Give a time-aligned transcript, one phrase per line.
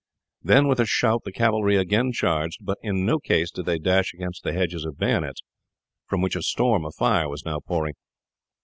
[0.41, 4.15] Then with a shout the cavalry again charged, but in no case did they dash
[4.15, 5.41] against the hedges of bayonets,
[6.07, 7.93] from which a storm of fire was now pouring.